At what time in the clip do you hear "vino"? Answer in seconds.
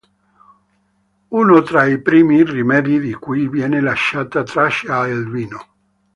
5.29-5.67